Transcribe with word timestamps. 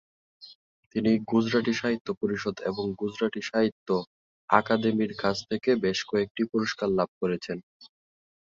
তিনি 0.95 1.11
গুজরাটি 1.31 1.73
সাহিত্য 1.73 2.07
পরিষদ 2.21 2.55
এবং 2.69 2.85
গুজরাটি 3.01 3.41
সাহিত্য 3.49 3.87
আকাদেমির 4.49 5.13
কাছ 5.19 5.37
থেকে 5.49 5.69
বেশ 5.83 5.99
কয়েকটি 6.09 6.41
পুরস্কার 6.51 6.89
লাভ 6.97 7.09
করেছেন। 7.21 7.57